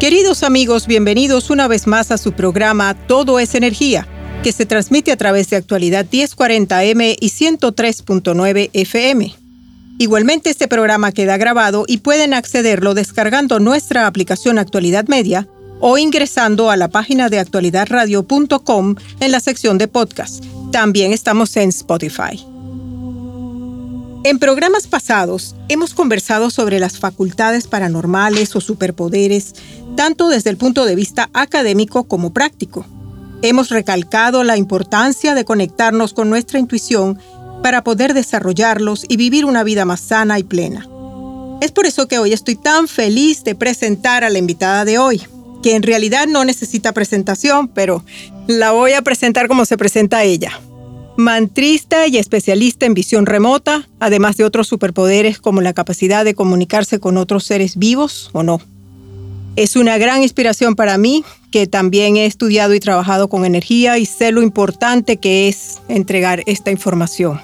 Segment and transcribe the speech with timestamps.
[0.00, 4.06] Queridos amigos, bienvenidos una vez más a su programa Todo es Energía,
[4.44, 9.34] que se transmite a través de actualidad 1040M y 103.9 FM.
[9.98, 15.48] Igualmente este programa queda grabado y pueden accederlo descargando nuestra aplicación Actualidad Media
[15.80, 20.44] o ingresando a la página de actualidadradio.com en la sección de podcast.
[20.70, 22.46] También estamos en Spotify.
[24.24, 29.54] En programas pasados hemos conversado sobre las facultades paranormales o superpoderes
[29.96, 32.84] tanto desde el punto de vista académico como práctico.
[33.42, 37.18] Hemos recalcado la importancia de conectarnos con nuestra intuición
[37.62, 40.88] para poder desarrollarlos y vivir una vida más sana y plena.
[41.60, 45.22] Es por eso que hoy estoy tan feliz de presentar a la invitada de hoy,
[45.62, 48.04] que en realidad no necesita presentación, pero
[48.48, 50.60] la voy a presentar como se presenta ella.
[51.18, 57.00] Mantrista y especialista en visión remota, además de otros superpoderes como la capacidad de comunicarse
[57.00, 58.60] con otros seres vivos o no.
[59.56, 64.06] Es una gran inspiración para mí, que también he estudiado y trabajado con energía y
[64.06, 67.40] sé lo importante que es entregar esta información.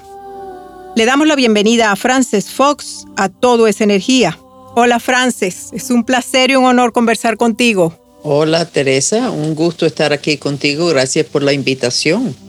[0.95, 4.39] Le damos la bienvenida a Frances Fox a Todo es Energía.
[4.75, 7.93] Hola Frances, es un placer y un honor conversar contigo.
[8.23, 12.44] Hola Teresa, un gusto estar aquí contigo, gracias por la invitación.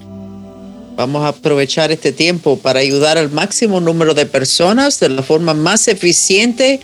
[0.96, 5.52] Vamos a aprovechar este tiempo para ayudar al máximo número de personas de la forma
[5.52, 6.80] más eficiente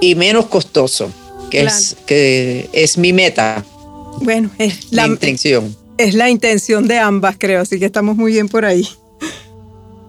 [0.00, 1.10] y menos costoso
[1.50, 3.64] que, es, que es mi meta.
[4.20, 5.76] Bueno, es la, intención.
[5.98, 8.86] Es la intención de ambas, creo, así que estamos muy bien por ahí.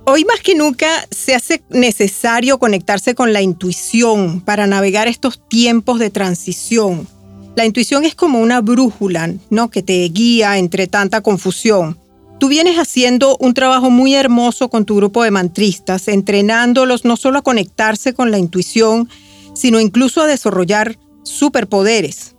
[0.06, 6.00] Hoy más que nunca se hace necesario conectarse con la intuición para navegar estos tiempos
[6.00, 7.07] de transición.
[7.56, 9.69] La intuición es como una brújula, ¿no?
[9.69, 12.00] Que te guía entre tanta confusión.
[12.39, 17.39] Tú vienes haciendo un trabajo muy hermoso con tu grupo de mantristas, entrenándolos no solo
[17.39, 19.09] a conectarse con la intuición,
[19.53, 22.35] sino incluso a desarrollar superpoderes.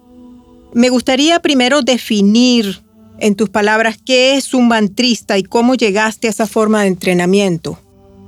[0.73, 2.81] Me gustaría primero definir
[3.19, 7.79] en tus palabras qué es un mantrista y cómo llegaste a esa forma de entrenamiento.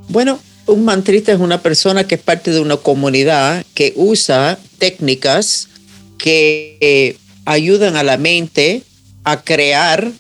[0.09, 5.69] Bueno, un mantrista es una persona que es parte de una comunidad que usa técnicas
[6.19, 7.17] que eh,
[7.47, 8.83] ayudan a la mente
[9.25, 10.13] a crear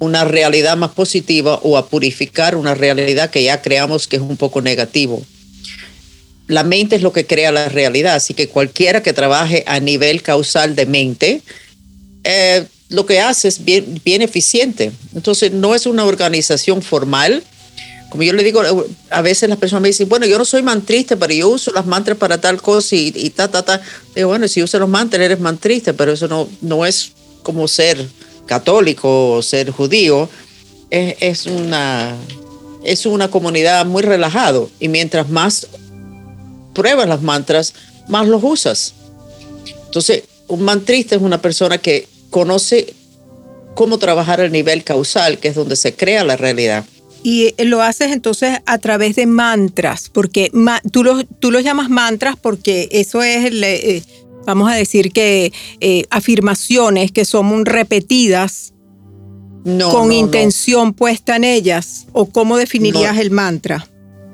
[0.00, 4.36] una realidad más positiva o a purificar una realidad que ya creamos que es un
[4.36, 5.24] poco negativo
[6.50, 10.20] la mente es lo que crea la realidad, así que cualquiera que trabaje a nivel
[10.20, 11.42] causal de mente,
[12.24, 14.90] eh, lo que hace es bien, bien eficiente.
[15.14, 17.44] Entonces, no es una organización formal.
[18.08, 18.62] Como yo le digo,
[19.10, 21.86] a veces las personas me dicen, bueno, yo no soy mantrista, pero yo uso las
[21.86, 23.80] mantras para tal cosa y, y ta, ta, ta.
[24.16, 27.12] Digo, bueno, si usas los mantras eres mantrista, pero eso no, no es
[27.44, 28.04] como ser
[28.50, 30.28] católico o ser judío.
[30.90, 32.16] Es, es, una,
[32.82, 35.68] es una comunidad muy relajado y mientras más
[36.74, 37.74] pruebas las mantras,
[38.08, 38.94] más los usas.
[39.86, 42.94] Entonces, un mantrista es una persona que conoce
[43.74, 46.84] cómo trabajar el nivel causal, que es donde se crea la realidad.
[47.22, 50.50] Y eh, lo haces entonces a través de mantras, porque
[50.90, 54.02] tú los tú los llamas mantras porque eso es, eh,
[54.46, 58.72] vamos a decir que eh, afirmaciones que son repetidas
[59.92, 63.86] con intención puesta en ellas, o cómo definirías el mantra.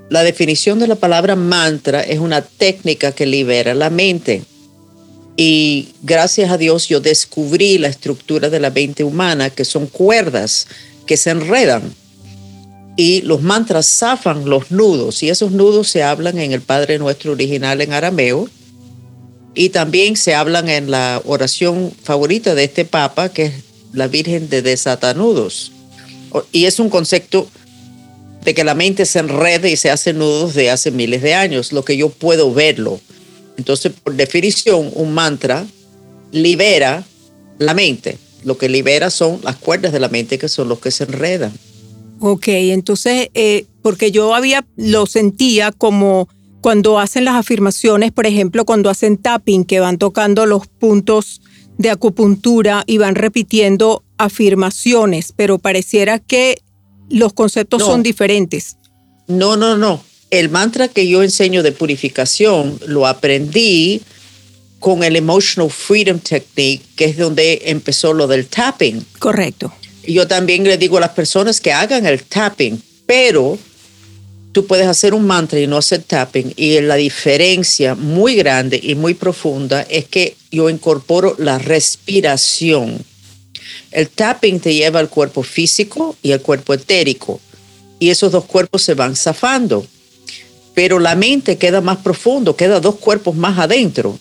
[0.08, 4.44] La definición de la palabra mantra es una técnica que libera la mente.
[5.37, 10.69] Y gracias a Dios yo descubrí la estructura de la mente humana, que son cuerdas
[11.06, 11.93] que se enredan.
[12.97, 17.32] Y los mantras zafan los nudos, y esos nudos se hablan en el Padre Nuestro
[17.32, 18.49] original en arameo,
[19.56, 23.53] y también se hablan en la oración favorita de este Papa, que es
[23.93, 25.73] la Virgen de Desatanudos.
[26.53, 27.49] Y es un concepto
[28.44, 31.73] de que la mente se enrede y se hace nudos de hace miles de años,
[31.73, 33.00] lo que yo puedo verlo.
[33.56, 35.67] Entonces, por definición, un mantra
[36.32, 37.02] libera
[37.59, 38.19] la mente.
[38.44, 41.52] Lo que libera son las cuerdas de la mente que son los que se enredan.
[42.20, 46.29] Ok, entonces, eh, porque yo había, lo sentía como
[46.66, 51.40] cuando hacen las afirmaciones, por ejemplo, cuando hacen tapping, que van tocando los puntos
[51.78, 56.60] de acupuntura y van repitiendo afirmaciones, pero pareciera que
[57.08, 58.78] los conceptos son diferentes.
[59.28, 60.02] No, no, no.
[60.30, 64.02] El mantra que yo enseño de purificación lo aprendí
[64.80, 69.06] con el Emotional Freedom Technique, que es donde empezó lo del tapping.
[69.20, 69.72] Correcto.
[70.02, 73.56] Yo también le digo a las personas que hagan el tapping, pero
[74.56, 76.55] tú puedes hacer un mantra y no hacer tapping.
[76.56, 83.05] Y la diferencia muy grande y muy profunda es que yo incorporo la respiración.
[83.91, 87.38] El tapping te lleva al cuerpo físico y al cuerpo etérico.
[87.99, 89.87] Y esos dos cuerpos se van zafando.
[90.73, 94.19] Pero la mente queda más profundo, queda dos cuerpos más adentro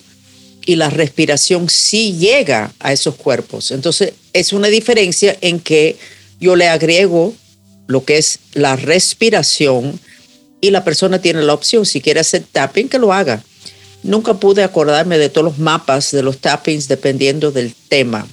[0.65, 3.71] y la respiración sí llega a esos cuerpos.
[3.71, 5.95] Entonces, es una diferencia en que
[6.41, 7.33] yo le agrego
[7.87, 9.97] lo que es la respiración
[10.61, 13.43] y la persona tiene la opción, si quiere hacer tapping, que lo haga.
[14.03, 18.27] Nunca pude acordarme de todos los mapas de los tappings dependiendo del tema.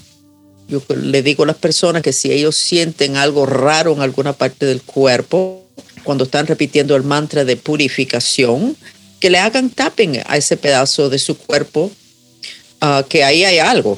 [0.68, 4.66] Yo le digo a las personas que si ellos sienten algo raro en alguna parte
[4.66, 5.64] del cuerpo,
[6.04, 8.76] cuando están repitiendo el mantra de purificación,
[9.20, 11.90] que le hagan tapping a ese pedazo de su cuerpo
[12.84, 13.96] Ah, que ahí hay algo.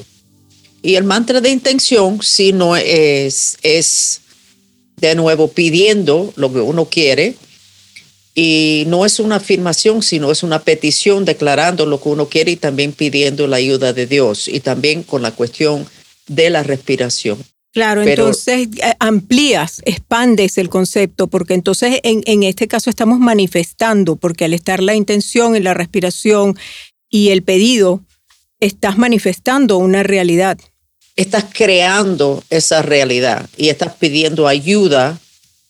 [0.83, 4.21] Y el mantra de intención, si no es, es
[4.97, 7.33] de nuevo pidiendo lo que uno quiere,
[8.37, 12.55] y no es una afirmación, sino es una petición declarando lo que uno quiere y
[12.57, 15.87] también pidiendo la ayuda de Dios y también con la cuestión
[16.27, 17.37] de la respiración.
[17.71, 24.17] Claro, entonces eh, amplías, expandes el concepto, porque entonces en, en, este caso estamos manifestando,
[24.17, 26.57] porque al estar la intención y la respiración
[27.09, 28.01] y el pedido,
[28.59, 30.57] estás manifestando una realidad.
[31.15, 35.19] Estás creando esa realidad y estás pidiendo ayuda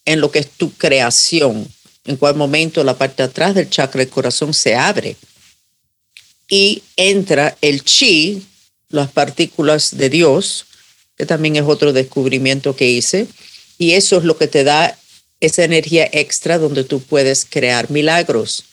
[0.06, 1.68] en lo que es tu creación.
[2.06, 5.16] En cual momento la parte de atrás del chakra del corazón se abre
[6.48, 8.46] y entra el chi,
[8.90, 10.66] las partículas de Dios,
[11.18, 13.28] que también es otro descubrimiento que hice,
[13.78, 14.98] y eso es lo que te da
[15.40, 18.64] esa energía extra donde tú puedes crear milagros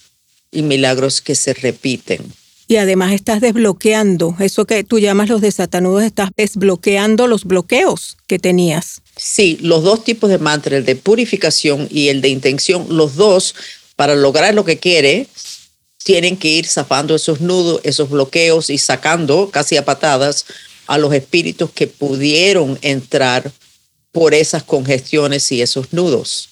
[0.51, 2.33] y milagros que se repiten.
[2.73, 8.39] Y además estás desbloqueando, eso que tú llamas los desatanudos, estás desbloqueando los bloqueos que
[8.39, 9.03] tenías.
[9.15, 13.55] Sí, los dos tipos de mantra, el de purificación y el de intención, los dos,
[13.95, 15.27] para lograr lo que quiere,
[16.03, 20.47] tienen que ir zafando esos nudos, esos bloqueos y sacando casi a patadas
[20.87, 23.53] a los espíritus que pudieron entrar
[24.13, 26.49] por esas congestiones y esos nudos.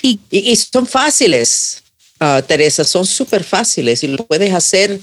[0.00, 1.81] Y, y, y son fáciles.
[2.24, 5.00] Ah, Teresa, son súper fáciles y lo puedes hacer.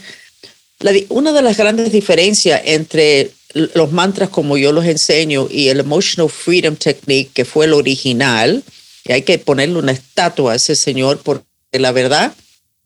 [1.09, 3.31] una de las grandes diferencias entre
[3.73, 8.63] los mantras como yo los enseño y el Emotional Freedom Technique, que fue el original,
[9.03, 11.43] y hay que ponerle una estatua a ese señor porque
[11.73, 12.33] la verdad,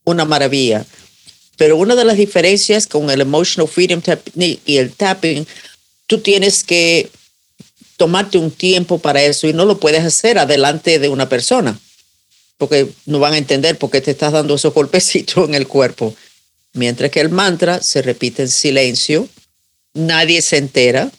[0.04, 0.84] una maravilla.
[1.56, 5.46] Pero una de las diferencias con el Emotional Freedom Technique y el tapping,
[6.08, 7.08] tú tienes que
[7.98, 11.78] tomarte un tiempo para eso y no lo puedes hacer adelante de una persona
[12.68, 16.15] porque no van a entender por qué te estás dando esos golpecitos en el cuerpo.
[16.74, 19.27] Mientras que el mantra se repite en silencio,
[19.94, 21.12] nadie se entera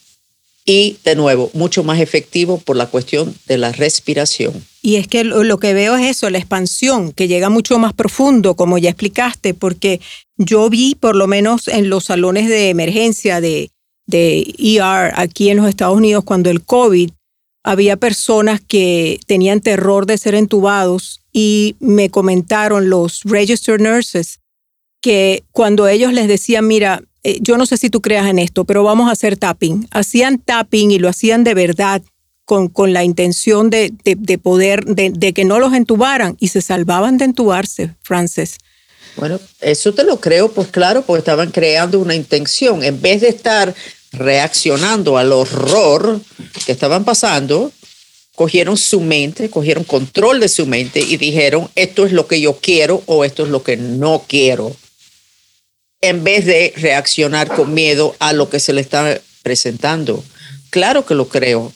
[0.64, 4.64] y de nuevo, mucho más efectivo por la cuestión de la respiración.
[4.80, 8.54] Y es que lo, que veo es eso, la expansión, que llega mucho más profundo,
[8.54, 10.00] como ya explicaste, porque
[10.38, 13.70] yo vi, por lo menos en los salones de emergencia de,
[14.06, 17.10] de ER aquí en los Estados Unidos, cuando el COVID,
[17.64, 24.38] había personas que tenían terror de ser entubados y me comentaron los registered nurses
[25.00, 28.64] que cuando ellos les decían, mira, eh, yo no sé si tú creas en esto,
[28.64, 32.02] pero vamos a hacer tapping, hacían tapping y lo hacían de verdad
[32.44, 36.60] con, con la intención de, de, poder, de, de, que no los entubaran y se
[36.60, 38.58] salvaban de entubarse, Frances.
[39.16, 42.82] Bueno, eso te lo creo, pues claro, porque estaban creando una intención.
[42.82, 43.74] En vez de estar
[44.16, 46.20] reaccionando al horror
[46.66, 47.72] que estaban pasando,
[48.34, 52.58] cogieron su mente, cogieron control de su mente y dijeron, esto es lo que yo
[52.58, 54.74] quiero o esto es lo que no quiero,
[56.00, 60.22] en vez de reaccionar con miedo a lo que se le está presentando.
[60.70, 61.72] Claro que lo creo.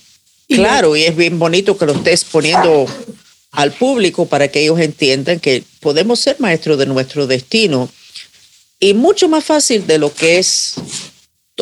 [0.48, 2.86] Claro, y es bien bonito que lo estés poniendo
[3.52, 7.88] al público para que ellos entiendan que podemos ser maestros de nuestro destino
[8.80, 10.74] y mucho más fácil de lo que es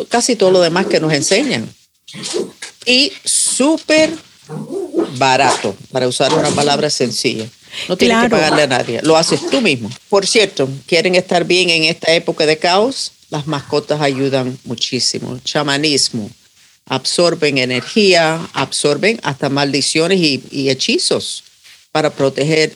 [0.05, 1.73] casi todo lo demás que nos enseñan.
[2.85, 4.11] Y súper
[5.17, 7.47] barato, para usar una palabra sencilla.
[7.89, 9.89] No tienes que pagarle a nadie, lo haces tú mismo.
[10.09, 13.11] Por cierto, ¿quieren estar bien en esta época de caos?
[13.29, 15.39] las mascotas ayudan muchísimo.
[15.43, 16.29] Chamanismo,
[16.85, 21.43] absorben energía, absorben hasta maldiciones y, hechizos
[21.91, 22.75] para proteger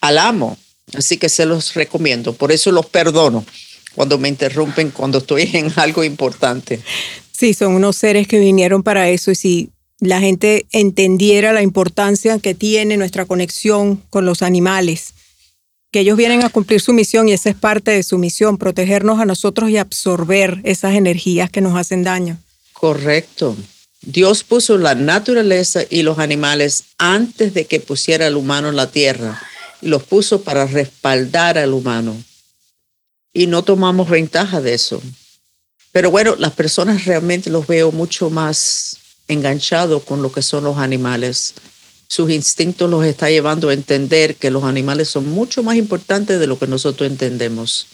[0.00, 0.58] al amo.
[0.94, 2.32] Así que se los recomiendo.
[2.32, 3.44] Por eso los perdono
[3.98, 6.78] cuando me interrumpen, cuando estoy en algo importante.
[7.32, 12.38] Sí, son unos seres que vinieron para eso y si la gente entendiera la importancia
[12.38, 15.14] que tiene nuestra conexión con los animales,
[15.90, 19.18] que ellos vienen a cumplir su misión y esa es parte de su misión, protegernos
[19.18, 22.38] a nosotros y absorber esas energías que nos hacen daño.
[22.74, 23.56] Correcto.
[24.00, 28.92] Dios puso la naturaleza y los animales antes de que pusiera al humano en la
[28.92, 29.42] tierra
[29.82, 32.14] y los puso para respaldar al humano.
[33.38, 35.00] Y no tomamos ventaja de eso.
[35.92, 38.96] Pero bueno, las personas realmente los veo mucho más
[39.28, 41.54] enganchados con lo que son los animales.
[42.08, 46.48] Sus instintos los está llevando a entender que los animales son mucho más importantes de
[46.48, 47.86] lo que nosotros entendemos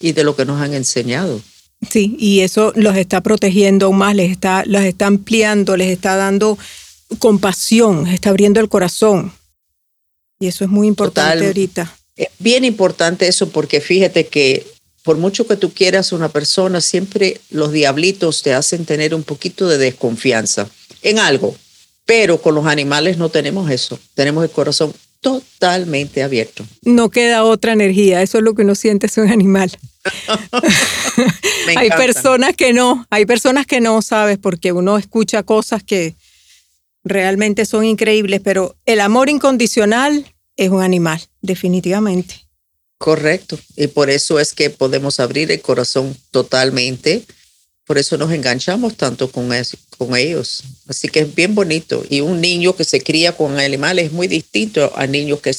[0.00, 1.40] y de lo que nos han enseñado.
[1.88, 6.16] Sí, y eso los está protegiendo aún más, les está, los está ampliando, les está
[6.16, 6.58] dando
[7.20, 9.32] compasión, les está abriendo el corazón.
[10.40, 11.96] Y eso es muy importante ahorita.
[12.16, 14.66] Es bien importante eso porque fíjate que
[15.02, 19.68] por mucho que tú quieras una persona, siempre los diablitos te hacen tener un poquito
[19.68, 20.68] de desconfianza
[21.02, 21.54] en algo.
[22.06, 23.98] Pero con los animales no tenemos eso.
[24.14, 26.64] Tenemos el corazón totalmente abierto.
[26.82, 29.76] No queda otra energía, eso es lo que uno siente es un animal.
[31.76, 36.14] hay personas que no, hay personas que no, sabes, porque uno escucha cosas que
[37.04, 42.46] realmente son increíbles, pero el amor incondicional es un animal, definitivamente.
[42.98, 47.24] Correcto, y por eso es que podemos abrir el corazón totalmente,
[47.86, 49.50] por eso nos enganchamos tanto con,
[49.98, 50.62] con ellos.
[50.88, 52.02] Así que es bien bonito.
[52.08, 55.52] Y un niño que se cría con animales es muy distinto a niños que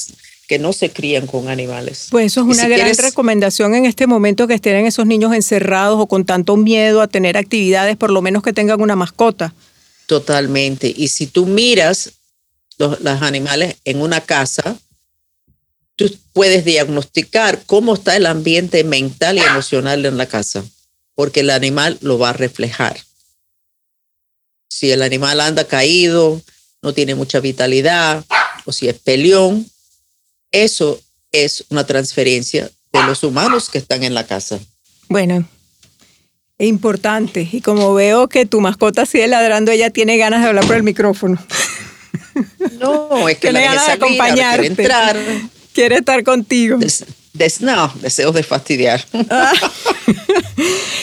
[0.46, 2.06] que no se crían con animales.
[2.10, 6.06] Pues eso es una gran recomendación en este momento que estén esos niños encerrados o
[6.06, 9.52] con tanto miedo a tener actividades, por lo menos que tengan una mascota.
[10.06, 10.92] Totalmente.
[10.96, 12.12] Y si tú miras
[12.78, 14.78] los, los animales en una casa,
[15.96, 20.64] tú puedes diagnosticar cómo está el ambiente mental y emocional en la casa,
[21.14, 22.98] porque el animal lo va a reflejar.
[24.68, 26.40] Si el animal anda caído,
[26.82, 28.24] no tiene mucha vitalidad,
[28.66, 29.66] o si es peleón,
[30.52, 31.00] eso
[31.32, 34.60] es una transferencia de los humanos que están en la casa.
[35.08, 35.48] Bueno,
[36.58, 37.48] importante.
[37.50, 40.82] Y como veo que tu mascota sigue ladrando, ella tiene ganas de hablar por el
[40.82, 41.44] micrófono.
[42.78, 44.66] No, es que tiene ganas de acompañarte.
[44.66, 45.16] Entrar.
[45.76, 46.78] Quiere estar contigo.
[47.60, 49.04] no, deseos de fastidiar.
[49.28, 49.52] Ah.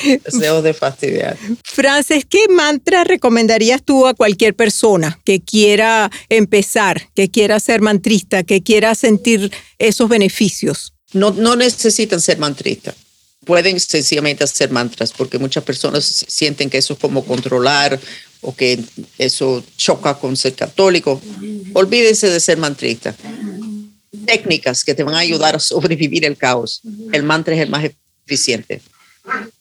[0.26, 1.38] deseos de fastidiar.
[1.64, 8.42] Frances, ¿qué mantra recomendarías tú a cualquier persona que quiera empezar, que quiera ser mantrista,
[8.42, 10.94] que quiera sentir esos beneficios?
[11.12, 12.96] No, no necesitan ser mantristas.
[13.46, 18.00] Pueden sencillamente hacer mantras, porque muchas personas sienten que eso es como controlar
[18.42, 18.80] o que
[19.20, 21.22] eso choca con ser católico.
[21.76, 23.16] Olvídense de ser mantrista
[24.26, 26.82] técnicas que te van a ayudar a sobrevivir el caos.
[27.12, 27.84] El mantra es el más
[28.26, 28.82] eficiente.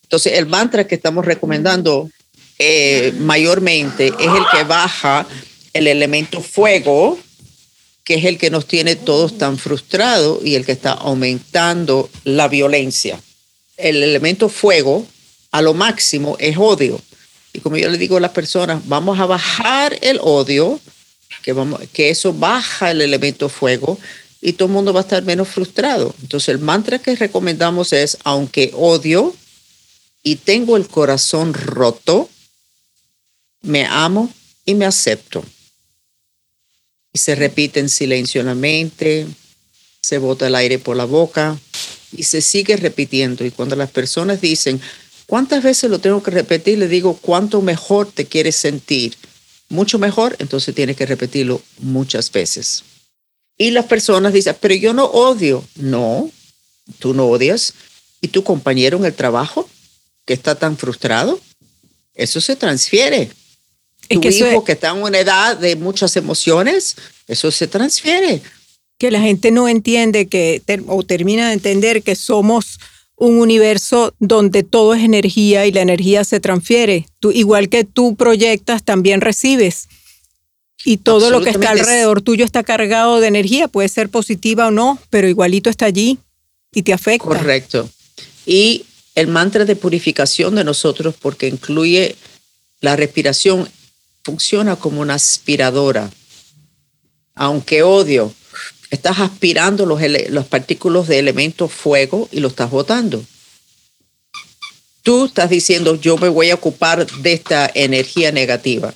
[0.02, 2.10] Entonces, el mantra que estamos recomendando
[2.58, 5.26] eh, mayormente es el que baja
[5.72, 7.18] el elemento fuego,
[8.04, 12.48] que es el que nos tiene todos tan frustrados y el que está aumentando la
[12.48, 13.20] violencia.
[13.76, 15.06] El elemento fuego
[15.50, 17.00] a lo máximo es odio.
[17.52, 20.80] Y como yo le digo a las personas, vamos a bajar el odio,
[21.42, 23.98] que, vamos, que eso baja el elemento fuego,
[24.44, 26.14] y todo el mundo va a estar menos frustrado.
[26.20, 29.34] Entonces el mantra que recomendamos es, aunque odio
[30.24, 32.28] y tengo el corazón roto,
[33.62, 34.32] me amo
[34.64, 35.44] y me acepto.
[37.12, 39.28] Y se repite en silencio en la mente,
[40.02, 41.56] se bota el aire por la boca
[42.10, 43.44] y se sigue repitiendo.
[43.44, 44.80] Y cuando las personas dicen,
[45.26, 46.78] ¿cuántas veces lo tengo que repetir?
[46.78, 49.16] Le digo, ¿cuánto mejor te quieres sentir?
[49.68, 52.82] Mucho mejor, entonces tienes que repetirlo muchas veces.
[53.62, 55.64] Y las personas dicen, pero yo no odio.
[55.76, 56.28] No,
[56.98, 57.74] tú no odias.
[58.20, 59.68] ¿Y tu compañero en el trabajo
[60.24, 61.38] que está tan frustrado?
[62.12, 63.30] Eso se transfiere.
[64.08, 66.96] Es tu que hijo que está en una edad de muchas emociones,
[67.28, 68.42] eso se transfiere.
[68.98, 72.80] Que la gente no entiende que, o termina de entender que somos
[73.14, 77.06] un universo donde todo es energía y la energía se transfiere.
[77.20, 79.88] Tú, igual que tú proyectas, también recibes
[80.84, 84.70] y todo lo que está alrededor tuyo está cargado de energía, puede ser positiva o
[84.70, 86.18] no, pero igualito está allí
[86.72, 87.28] y te afecta.
[87.28, 87.88] Correcto.
[88.46, 88.84] Y
[89.14, 92.16] el mantra de purificación de nosotros, porque incluye
[92.80, 93.68] la respiración,
[94.24, 96.10] funciona como una aspiradora.
[97.34, 98.34] Aunque odio,
[98.90, 103.24] estás aspirando los, los partículas de elemento fuego y lo estás botando.
[105.02, 108.94] tú estás diciendo, yo me voy a ocupar de esta energía negativa.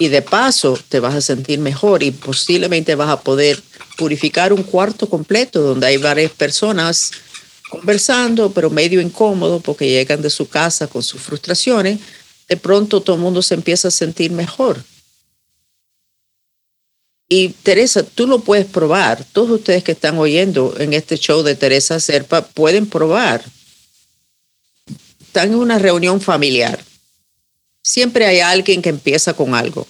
[0.00, 3.62] Y de paso te vas a sentir mejor y posiblemente vas a poder
[3.98, 7.10] purificar un cuarto completo donde hay varias personas
[7.68, 12.00] conversando, pero medio incómodo porque llegan de su casa con sus frustraciones.
[12.48, 14.82] De pronto todo el mundo se empieza a sentir mejor.
[17.28, 19.22] Y Teresa, tú lo puedes probar.
[19.34, 23.44] Todos ustedes que están oyendo en este show de Teresa Serpa pueden probar.
[25.20, 26.89] Están en una reunión familiar.
[27.82, 29.86] Siempre hay alguien que empieza con algo.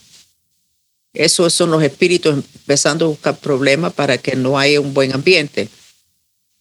[1.12, 5.68] Esos son los espíritus empezando a buscar problemas para que no haya un buen ambiente.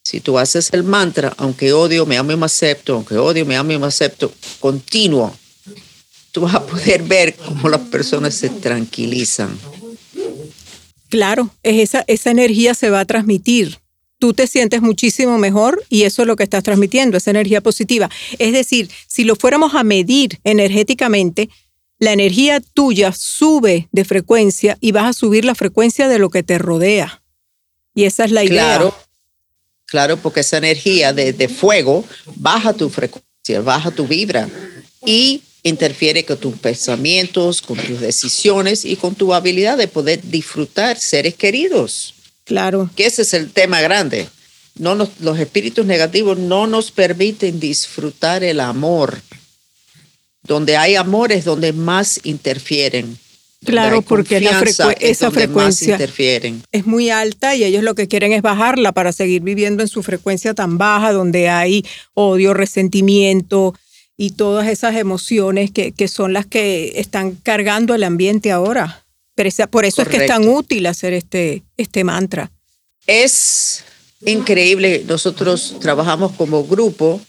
[0.04, 3.56] Si tú haces el mantra, aunque odio, me amo y me acepto, aunque odio, me
[3.56, 5.38] amo y me acepto, continuo,
[6.32, 9.60] tú vas a poder ver cómo las personas se tranquilizan
[11.10, 13.80] Claro, es esa, esa energía se va a transmitir.
[14.20, 18.10] Tú te sientes muchísimo mejor y eso es lo que estás transmitiendo, esa energía positiva.
[18.38, 21.50] Es decir, si lo fuéramos a medir energéticamente,
[22.00, 26.44] la energía tuya sube de frecuencia y vas a subir la frecuencia de lo que
[26.44, 27.22] te rodea.
[27.96, 28.78] Y esa es la idea.
[28.78, 28.96] Claro,
[29.86, 34.48] claro, porque esa energía de, de fuego baja tu frecuencia, baja tu vibra.
[35.06, 41.00] Y interfiere con tus pensamientos, con tus decisiones y con tu habilidad de poder disfrutar
[41.00, 42.14] seres queridos.
[42.50, 42.90] Claro.
[42.96, 44.28] Que ese es el tema grande.
[44.76, 49.22] No los espíritus negativos no nos permiten disfrutar el amor.
[50.42, 53.20] Donde hay amor es donde más interfieren.
[53.64, 54.60] Claro, porque la
[55.00, 56.64] esa frecuencia interfieren.
[56.72, 60.02] es muy alta y ellos lo que quieren es bajarla para seguir viviendo en su
[60.02, 63.76] frecuencia tan baja, donde hay odio, resentimiento,
[64.18, 69.06] y todas esas emociones que, son las que están cargando el ambiente ahora.
[69.70, 72.52] Por eso es que es tan útil hacer este, este mantra.
[73.08, 73.84] Es
[74.26, 75.04] increíble.
[75.08, 77.22] Nosotros trabajamos como grupo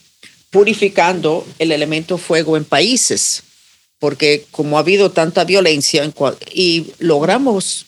[0.49, 3.43] purificando el elemento fuego en países,
[3.99, 6.11] porque como ha habido tanta violencia
[6.53, 7.85] y logramos,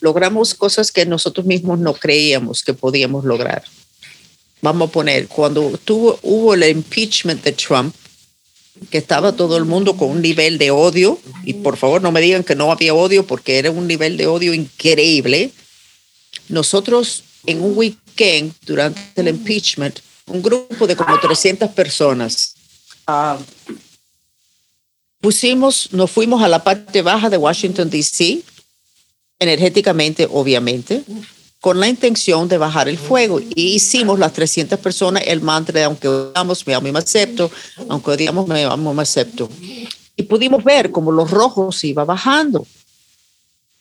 [0.00, 3.62] logramos cosas que nosotros mismos no creíamos que podíamos lograr
[4.62, 7.94] vamos a poner, cuando tuvo, hubo el impeachment de Trump,
[8.90, 12.20] que estaba todo el mundo con un nivel de odio, y por favor no me
[12.20, 15.50] digan que no había odio porque era un nivel de odio increíble,
[16.48, 22.54] nosotros en un weekend durante el impeachment, un grupo de como 300 personas,
[23.06, 23.38] ah,
[25.20, 28.42] pusimos, nos fuimos a la parte baja de Washington, D.C.,
[29.38, 31.02] energéticamente, obviamente,
[31.60, 33.40] con la intención de bajar el fuego.
[33.40, 37.50] Y hicimos las 300 personas el mantra de aunque odiamos, me amo y me acepto,
[37.88, 39.48] aunque odiamos, me amo y me acepto.
[40.16, 42.66] Y pudimos ver como los rojos iba bajando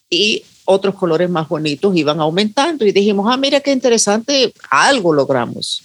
[0.10, 2.86] y otros colores más bonitos iban aumentando.
[2.86, 5.84] Y dijimos, ah, mira qué interesante, algo logramos.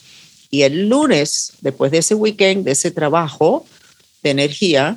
[0.50, 3.64] Y el lunes, después de ese weekend, de ese trabajo
[4.22, 4.96] de energía,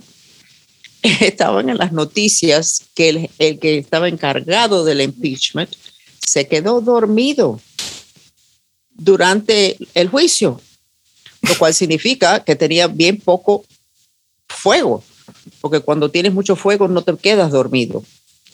[1.01, 5.75] estaban en las noticias que el, el que estaba encargado del impeachment
[6.25, 7.59] se quedó dormido
[8.91, 10.59] durante el juicio,
[11.41, 13.65] lo cual significa que tenía bien poco
[14.47, 15.03] fuego,
[15.61, 18.03] porque cuando tienes mucho fuego no te quedas dormido,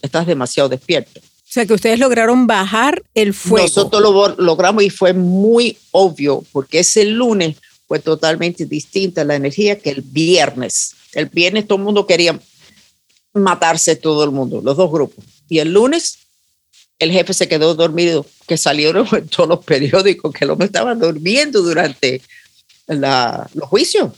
[0.02, 1.20] estás demasiado despierto.
[1.20, 3.66] O sea que ustedes lograron bajar el fuego.
[3.66, 9.80] Nosotros lo logramos y fue muy obvio, porque ese lunes fue totalmente distinta la energía
[9.80, 10.94] que el viernes.
[11.12, 12.40] El viernes todo el mundo quería
[13.34, 15.26] matarse todo el mundo, los dos grupos.
[15.50, 16.20] Y el lunes
[17.00, 20.94] el jefe se quedó dormido, que salieron en todos los periódicos que el hombre estaba
[20.94, 22.22] durmiendo durante
[22.88, 24.14] los juicios.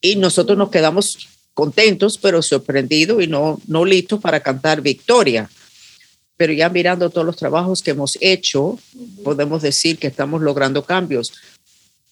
[0.00, 5.50] Y nosotros nos quedamos contentos, pero sorprendidos y no, no listos para cantar victoria.
[6.36, 8.78] Pero ya mirando todos los trabajos que hemos hecho,
[9.24, 11.32] podemos decir que estamos logrando cambios.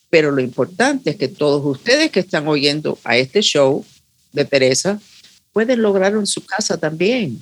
[0.08, 3.84] Pero lo importante es que todos ustedes que están oyendo a este show
[4.32, 5.00] de Teresa
[5.52, 7.38] pueden lograrlo en su casa también.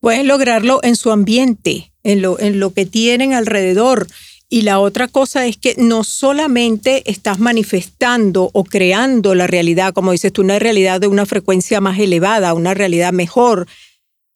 [0.00, 4.06] Pueden lograrlo en su ambiente, en lo, en lo que tienen alrededor.
[4.48, 10.12] Y la otra cosa es que no solamente estás manifestando o creando la realidad, como
[10.12, 13.68] dices tú, una realidad de una frecuencia más elevada, una realidad mejor,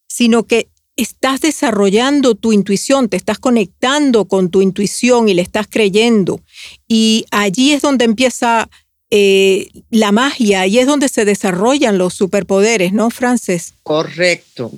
[0.07, 5.66] sino que estás desarrollando tu intuición, te estás conectando con tu intuición y le estás
[5.68, 6.40] creyendo.
[6.87, 8.68] Y allí es donde empieza
[9.11, 13.74] eh, la magia, y es donde se desarrollan los superpoderes, ¿no, Frances?
[13.83, 14.70] Correcto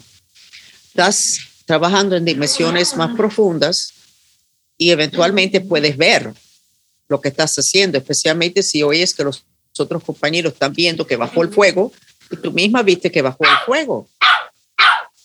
[0.97, 3.93] estás trabajando en dimensiones más profundas
[4.79, 6.33] y eventualmente puedes ver
[7.07, 9.45] lo que estás haciendo, especialmente si oyes que los
[9.79, 11.93] otros compañeros están viendo que bajó el fuego
[12.31, 14.09] y tú misma viste que bajó el fuego.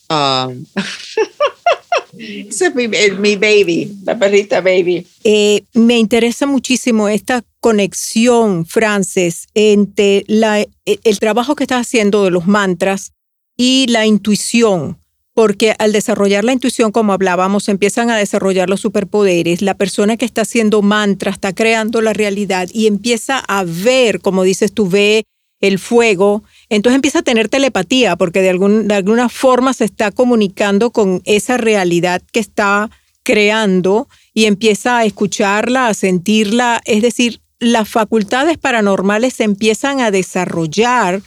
[0.10, 0.50] Ah,
[2.18, 2.76] Ese es
[3.18, 5.08] mi, baby, la perrita baby.
[5.24, 12.32] Eh, me interesa muchísimo esta conexión, Frances, entre la, el trabajo que estás haciendo de
[12.32, 13.14] los mantras
[13.56, 15.01] y la intuición
[15.34, 19.62] porque al desarrollar la intuición, como hablábamos, empiezan a desarrollar los superpoderes.
[19.62, 24.44] La persona que está haciendo mantra está creando la realidad y empieza a ver, como
[24.44, 25.24] dices tú, ve
[25.62, 30.90] el fuego, entonces empieza a tener telepatía, porque de, de alguna forma se está comunicando
[30.90, 32.90] con esa realidad que está
[33.24, 40.10] creando y empieza a escucharla, a sentirla, es decir, las facultades paranormales se empiezan a
[40.10, 41.22] desarrollar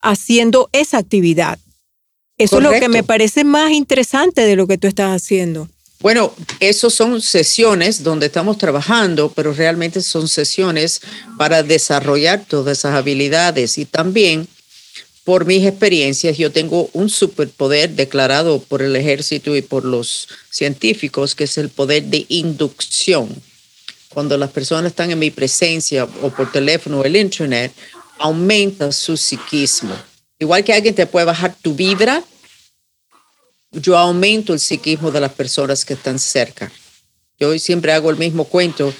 [0.00, 1.58] haciendo esa actividad.
[2.36, 5.68] Eso es lo que me parece más interesante de lo que tú estás haciendo.
[6.00, 11.00] Bueno, esos son sesiones donde estamos trabajando, pero realmente son sesiones
[11.38, 14.46] para desarrollar todas esas habilidades y también
[15.24, 21.34] por mis experiencias, yo tengo un superpoder declarado por el ejército y por los científicos,
[21.34, 23.34] que es el poder de inducción.
[24.10, 27.72] Cuando las personas están en mi presencia o por teléfono o el internet,
[28.18, 29.94] aumenta su psiquismo
[30.38, 32.22] Igual que alguien te puede bajar tu vibra,
[33.72, 36.70] yo aumento el psiquismo de las personas que están cerca.
[37.38, 38.94] Yo siempre hago el mismo cuento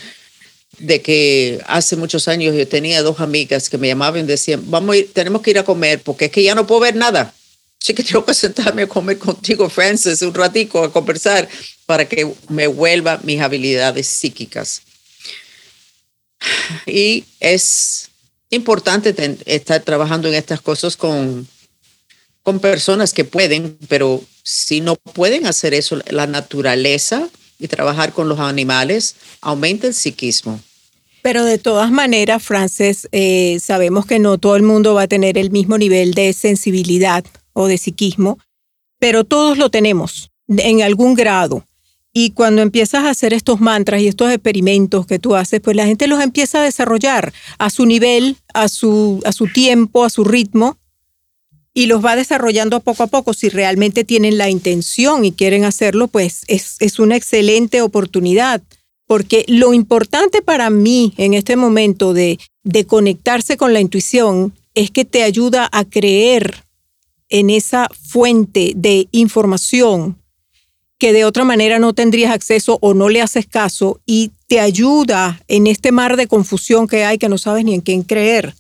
[0.79, 4.94] de que hace muchos años yo tenía dos amigas que me llamaban y decían, vamos
[4.94, 7.33] a ir, tenemos que ir a comer porque es que ya no puedo ver nada.
[7.81, 11.49] Así que tengo que sentarme a comer contigo, Francis, un ratico a conversar
[11.87, 14.83] para que me vuelva mis habilidades psíquicas.
[16.87, 18.09] Y es
[18.55, 19.14] importante
[19.47, 21.47] estar trabajando en estas cosas con,
[22.43, 28.29] con personas que pueden, pero si no pueden hacer eso, la naturaleza y trabajar con
[28.29, 30.61] los animales aumenta el psiquismo.
[31.23, 35.38] Pero de todas maneras, Frances, eh, sabemos que no todo el mundo va a tener
[35.38, 38.38] el mismo nivel de sensibilidad o de psiquismo,
[38.99, 41.64] pero todos lo tenemos en algún grado.
[42.16, 45.85] Y cuando empiezas a hacer estos mantras y estos experimentos que tú haces, pues la
[45.85, 50.22] gente los empieza a desarrollar a su nivel, a su, a su tiempo, a su
[50.22, 50.79] ritmo,
[51.74, 53.35] y los va desarrollando poco a poco.
[53.35, 58.62] Si realmente tienen la intención y quieren hacerlo, pues es, es una excelente oportunidad.
[59.07, 64.92] Porque lo importante para mí en este momento de, de conectarse con la intuición es
[64.92, 66.62] que te ayuda a creer
[67.29, 70.23] en esa fuente de información
[71.05, 75.38] que de otra manera no tendrías acceso o no le haces caso y te ayuda
[75.49, 78.55] en este mar de confusión que hay que no sabes ni en quién creer.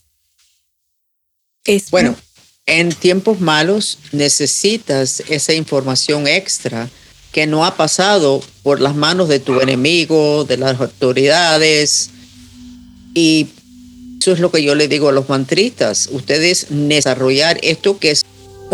[1.64, 2.14] Es bueno,
[2.66, 6.90] en tiempos malos necesitas esa información extra
[7.32, 12.10] que no ha pasado por las manos de tu enemigo, de las autoridades.
[13.14, 13.46] Y
[14.20, 16.10] eso es lo que yo le digo a los mantristas.
[16.12, 18.22] Ustedes desarrollar esto que es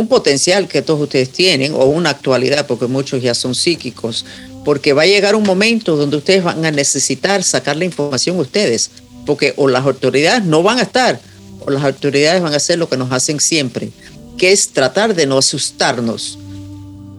[0.01, 4.25] un potencial que todos ustedes tienen o una actualidad, porque muchos ya son psíquicos,
[4.65, 8.91] porque va a llegar un momento donde ustedes van a necesitar sacar la información ustedes,
[9.27, 11.21] porque o las autoridades no van a estar,
[11.65, 13.91] o las autoridades van a hacer lo que nos hacen siempre,
[14.37, 16.39] que es tratar de no asustarnos,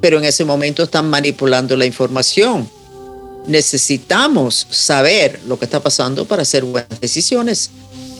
[0.01, 2.67] pero en ese momento están manipulando la información.
[3.47, 7.69] Necesitamos saber lo que está pasando para hacer buenas decisiones.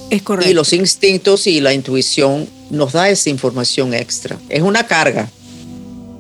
[0.10, 0.52] Es correcto.
[0.52, 4.40] Y los instintos y la intuición nos da esa información extra.
[4.50, 5.30] Es una carga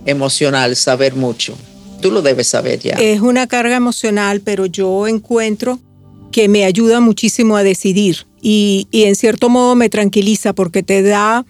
[0.06, 1.56] emocional saber mucho.
[2.02, 2.94] Tú lo debes saber ya.
[2.94, 5.80] Es una carga emocional, pero yo encuentro
[6.32, 11.02] que me ayuda muchísimo a decidir y, y en cierto modo me tranquiliza porque te
[11.02, 11.46] da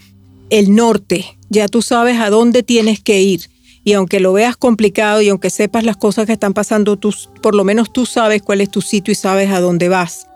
[0.50, 1.38] el norte.
[1.50, 3.50] Ya tú sabes a dónde tienes que ir.
[3.84, 7.56] Y aunque lo veas complicado y aunque sepas las cosas que están pasando, tú, por
[7.56, 10.28] lo menos tú sabes cuál es tu sitio y sabes a dónde vas.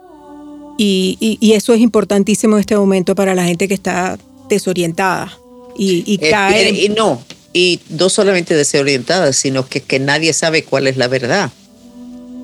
[0.77, 4.17] Y, y, eso es importantísimo en este momento para la gente que está
[4.49, 5.37] desorientada
[5.77, 7.21] y, y eh, Y no,
[7.53, 11.51] y no solamente desorientada, sino que, que nadie sabe cuál es la verdad.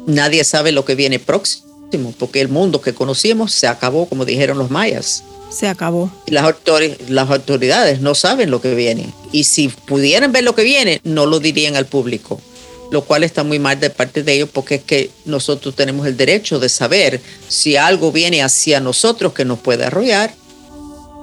[0.08, 4.58] Nadie sabe lo que viene próximo, porque el mundo que conocíamos se acabó, como dijeron
[4.58, 5.24] los mayas.
[5.50, 6.10] Se acabó.
[6.28, 6.56] Las,
[7.10, 9.14] las autoridades no saben lo que viene.
[9.32, 12.40] Y si pudieran ver lo que viene, no lo dirían al público
[12.92, 16.18] lo cual está muy mal de parte de ellos porque es que nosotros tenemos el
[16.18, 20.36] derecho de saber si algo viene hacia nosotros que nos puede arrollar.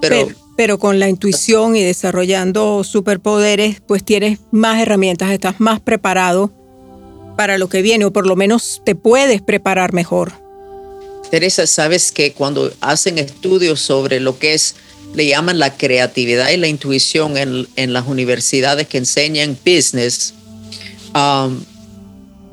[0.00, 0.47] Pero, pero,
[0.78, 6.52] con la intuición y desarrollando superpoderes, pues tienes más herramientas, estás más preparado
[7.36, 10.32] para lo que viene o por lo menos te puedes preparar mejor.
[11.30, 14.74] Teresa, sabes que cuando hacen estudios sobre lo que es,
[15.14, 20.34] le llaman la creatividad y la intuición en, en las universidades que enseñan business,
[21.14, 21.64] Um,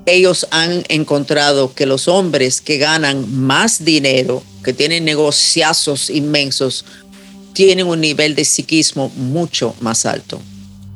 [0.06, 6.86] ellos han encontrado que los hombres que ganan más dinero, que tienen negociazos inmensos,
[7.56, 10.40] tienen un nivel de psiquismo mucho más alto.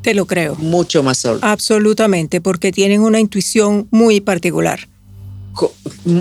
[0.04, 0.56] Te lo creo.
[0.56, 1.40] Mucho más solo.
[1.42, 4.88] Absolutamente, porque tienen una intuición muy particular.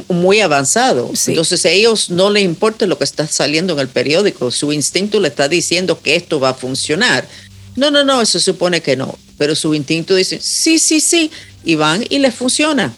[0.09, 1.11] Muy avanzado.
[1.14, 1.33] Sí.
[1.33, 4.51] Entonces a ellos no les importa lo que está saliendo en el periódico.
[4.51, 7.29] Su instinto le está diciendo que esto va a funcionar.
[7.77, 9.16] No, no, no, eso supone que no.
[9.37, 11.31] Pero su instinto dice, sí, sí, sí.
[11.64, 12.94] Y van y les funciona.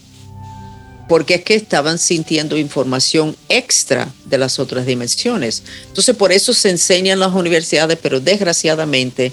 [1.11, 5.65] Porque es que estaban sintiendo información extra de las otras dimensiones.
[5.89, 9.33] Entonces por eso se enseña en las universidades, pero desgraciadamente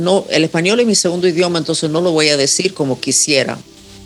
[0.00, 3.58] no, el español es mi segundo idioma, entonces no lo voy a decir como quisiera,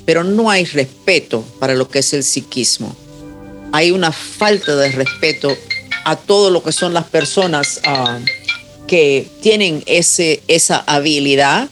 [0.05, 2.95] pero no hay respeto para lo que es el psiquismo.
[3.73, 5.57] Hay una falta de respeto
[6.05, 8.23] a todo lo que son las personas uh,
[8.87, 11.71] que tienen ese, esa habilidad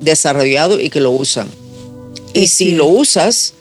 [0.00, 1.50] desarrollado y que lo usan.
[2.32, 3.52] Y si lo usas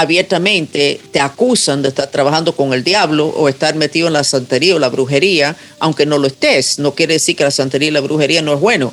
[0.00, 4.76] abiertamente, te acusan de estar trabajando con el diablo o estar metido en la santería
[4.76, 6.78] o la brujería, aunque no lo estés.
[6.78, 8.92] No quiere decir que la santería y la brujería no es bueno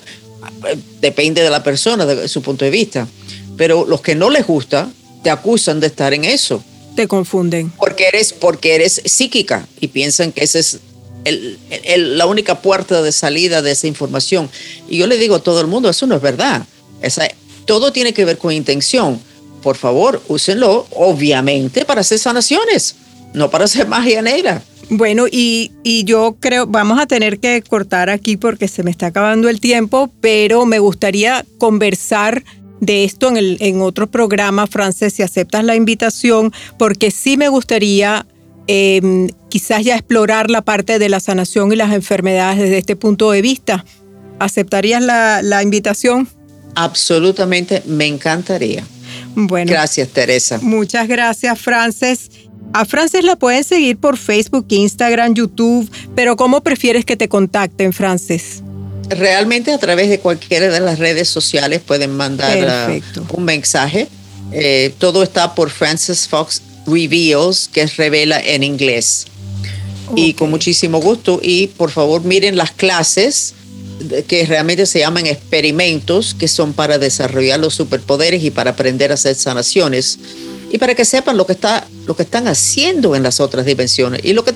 [0.99, 3.07] depende de la persona, de su punto de vista.
[3.57, 4.89] Pero los que no les gusta,
[5.23, 6.63] te acusan de estar en eso.
[6.95, 7.71] Te confunden.
[7.71, 10.79] Porque eres, porque eres psíquica y piensan que esa es
[11.25, 14.49] el, el, la única puerta de salida de esa información.
[14.89, 16.65] Y yo le digo a todo el mundo, eso no es verdad.
[17.01, 17.27] Esa,
[17.65, 19.19] todo tiene que ver con intención.
[19.63, 22.95] Por favor, úsenlo, obviamente, para hacer sanaciones,
[23.34, 24.62] no para hacer magia negra.
[24.89, 29.08] Bueno, y, y, yo creo, vamos a tener que cortar aquí porque se me está
[29.08, 32.43] acabando el tiempo, pero me gustaría conversar
[32.82, 37.47] de esto en, el, en otro programa, Frances, si aceptas la invitación, porque sí me
[37.47, 38.26] gustaría
[38.67, 43.32] eh, quizás ya explorar la parte de la sanación y las enfermedades desde este punto
[43.32, 43.86] de vista.
[44.39, 46.28] ¿Aceptarías la, la invitación?
[46.76, 48.84] Absolutamente, me encantaría.
[49.36, 49.72] Bueno.
[49.72, 50.60] Gracias, Teresa.
[50.62, 52.30] Muchas gracias, Frances.
[52.74, 57.93] A Frances la pueden seguir por Facebook, Instagram, YouTube, pero ¿cómo prefieres que te contacten,
[57.93, 58.63] Frances?
[59.10, 64.08] Realmente a través de cualquiera de las redes sociales pueden mandar uh, un mensaje.
[64.52, 69.28] Eh, todo está por Frances Fox Reveals, que es revela en inglés.
[70.10, 70.30] Okay.
[70.30, 71.39] Y con muchísimo gusto.
[71.43, 73.54] Y por favor miren las clases
[74.27, 79.15] que realmente se llaman experimentos, que son para desarrollar los superpoderes y para aprender a
[79.15, 80.19] hacer sanaciones
[80.71, 84.21] y para que sepan lo que, está, lo que están haciendo en las otras dimensiones
[84.23, 84.53] y lo que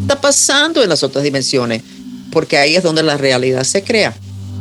[0.00, 1.82] está pasando en las otras dimensiones,
[2.32, 4.14] porque ahí es donde la realidad se crea.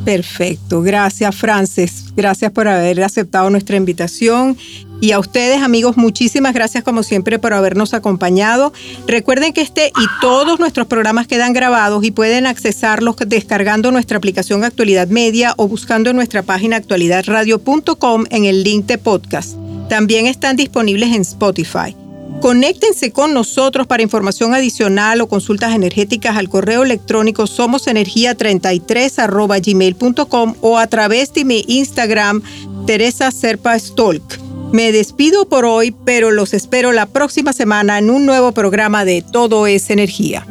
[0.06, 4.58] Perfecto, gracias Frances, gracias por haber aceptado nuestra invitación
[5.02, 8.74] y a ustedes amigos muchísimas gracias como siempre por habernos acompañado.
[9.08, 14.64] Recuerden que este y todos nuestros programas quedan grabados y pueden accesarlos descargando nuestra aplicación
[14.64, 19.56] Actualidad Media o buscando en nuestra página actualidadradio.com en el link de podcast.
[19.90, 21.96] También están disponibles en Spotify.
[22.42, 30.78] Conéctense con nosotros para información adicional o consultas energéticas al correo electrónico somosenergia33 gmail.com o
[30.78, 32.42] a través de mi Instagram
[32.86, 34.39] Teresa Serpa Stolk.
[34.72, 39.22] Me despido por hoy, pero los espero la próxima semana en un nuevo programa de
[39.22, 40.46] Todo es Energía.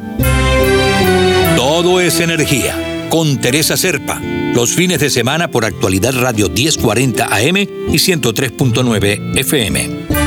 [1.55, 2.75] Todo es Energía
[3.09, 4.21] con Teresa Serpa,
[4.53, 10.18] los fines de semana por actualidad Radio 1040 AM y 103.9 FM.